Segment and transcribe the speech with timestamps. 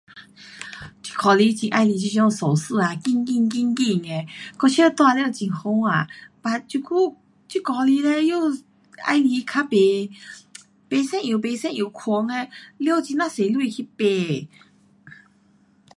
[1.03, 3.19] ji ko li jin ai li bei shou shi kin
[3.53, 4.19] kin kin e
[4.59, 5.97] wo qia tua lio jin ho wa.
[6.43, 6.99] da ji gu
[7.49, 8.39] ji go li e, you
[9.11, 9.65] ai li kai
[10.91, 12.41] bei se eiu bei se eiu kuon e,
[12.85, 14.35] you jin lei lui ki bei